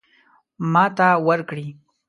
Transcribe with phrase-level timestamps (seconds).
[0.73, 1.67] ماته ورکړي.